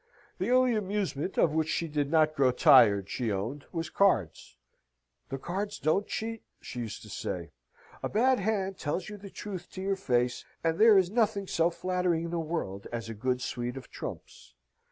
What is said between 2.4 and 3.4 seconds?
tired, she